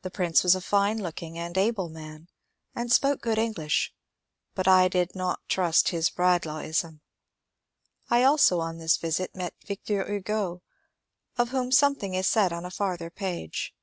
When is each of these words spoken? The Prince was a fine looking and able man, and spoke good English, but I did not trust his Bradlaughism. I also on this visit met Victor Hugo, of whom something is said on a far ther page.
The 0.00 0.10
Prince 0.10 0.42
was 0.42 0.54
a 0.54 0.60
fine 0.62 0.96
looking 1.02 1.38
and 1.38 1.58
able 1.58 1.90
man, 1.90 2.28
and 2.74 2.90
spoke 2.90 3.20
good 3.20 3.36
English, 3.36 3.92
but 4.54 4.66
I 4.66 4.88
did 4.88 5.14
not 5.14 5.46
trust 5.50 5.90
his 5.90 6.08
Bradlaughism. 6.08 7.02
I 8.08 8.22
also 8.22 8.60
on 8.60 8.78
this 8.78 8.96
visit 8.96 9.36
met 9.36 9.52
Victor 9.66 10.10
Hugo, 10.10 10.62
of 11.36 11.50
whom 11.50 11.72
something 11.72 12.14
is 12.14 12.26
said 12.26 12.54
on 12.54 12.64
a 12.64 12.70
far 12.70 12.96
ther 12.96 13.10
page. 13.10 13.74